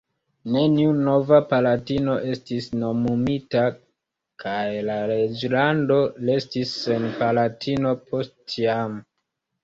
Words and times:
Neniu 0.53 0.93
nova 1.07 1.37
palatino 1.49 2.13
estis 2.29 2.69
nomumita, 2.83 3.65
kaj 4.43 4.69
la 4.87 4.95
reĝlando 5.11 5.97
restis 6.31 6.71
sen 6.85 7.05
palatino 7.21 7.93
post 8.09 8.35
tiam. 8.55 8.97